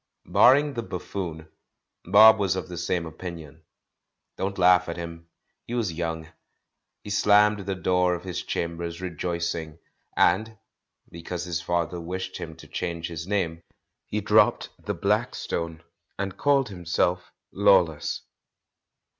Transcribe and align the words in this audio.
Barring 0.25 0.73
the 0.73 0.81
"buffoon," 0.81 1.47
Bob 2.05 2.39
was 2.39 2.55
of 2.55 2.67
the 2.67 2.77
same 2.79 3.05
opinion. 3.05 3.61
Don't 4.35 4.57
laugh 4.57 4.89
at 4.89 4.97
him, 4.97 5.27
he 5.67 5.75
was 5.75 5.93
young. 5.93 6.27
He 7.03 7.11
slammed 7.11 7.59
the 7.67 7.75
door 7.75 8.15
of 8.15 8.23
his 8.23 8.41
chambers 8.41 8.99
rejoicing, 8.99 9.77
and— 10.17 10.57
because 11.11 11.43
his 11.43 11.61
father 11.61 12.01
wished 12.01 12.37
him 12.39 12.55
to 12.55 12.67
change 12.67 13.09
his 13.09 13.27
name— 13.27 13.61
he 14.09 14.21
dropped 14.21 14.69
the 14.83 14.95
"Blackstone" 14.95 15.83
and 16.17 16.35
called 16.35 16.69
himself 16.69 17.31
"Lawless." 17.51 18.23